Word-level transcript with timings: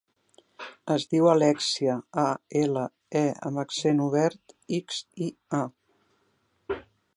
Es 0.93 1.03
diu 1.11 1.27
Alèxia: 1.33 1.97
a, 2.21 2.23
ela, 2.63 2.87
e 3.21 3.23
amb 3.51 3.63
accent 3.65 4.03
obert, 4.07 4.57
ics, 4.81 5.01
i, 5.29 5.29
a. 5.61 6.83